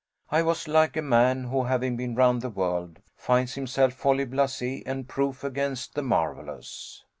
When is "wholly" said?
4.01-4.25